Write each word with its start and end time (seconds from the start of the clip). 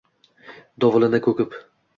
Dovulini 0.85 1.21
kokib. 1.29 1.59